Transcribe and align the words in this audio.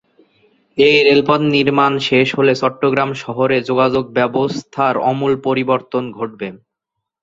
এই 0.77 0.97
রেলপথ 1.07 1.41
নির্মাণ 1.53 1.93
শেষ 2.07 2.27
হলে 2.37 2.53
চট্টগ্রাম 2.61 3.09
শহরে 3.23 3.57
যোগাযোগ 3.69 4.03
ব্যবস্থার 4.17 4.95
আমূল 5.09 5.33
পরিবর্তন 5.45 6.03
ঘটবে। 6.17 6.47